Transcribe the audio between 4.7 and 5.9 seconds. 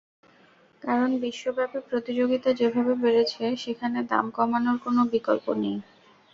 কোনো বিকল্প নেই।